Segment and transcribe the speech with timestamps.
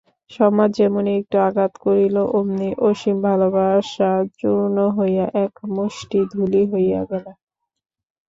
[0.31, 7.25] সমাজ যেমনি একটু আঘাত করিল অমনি অসীম ভালোবাসা চূর্ণ হইয়া একমুষ্ঠি ধুলি হইয়া গেল।